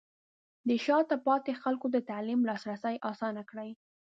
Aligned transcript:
د 0.67 0.69
شاته 0.85 1.15
پاتې 1.27 1.51
خلکو 1.63 1.87
ته 1.93 1.99
د 2.01 2.05
تعلیم 2.09 2.41
لاسرسی 2.49 2.95
اسانه 3.11 3.41
کړئ. 3.49 3.69